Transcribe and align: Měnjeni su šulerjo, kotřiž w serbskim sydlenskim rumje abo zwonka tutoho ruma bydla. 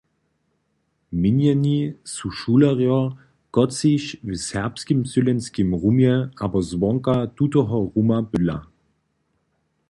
Měnjeni 1.21 1.79
su 2.13 2.29
šulerjo, 2.37 2.97
kotřiž 3.55 4.03
w 4.29 4.31
serbskim 4.49 4.99
sydlenskim 5.11 5.69
rumje 5.81 6.15
abo 6.45 6.59
zwonka 6.71 7.15
tutoho 7.37 7.79
ruma 7.95 8.19
bydla. 8.31 8.57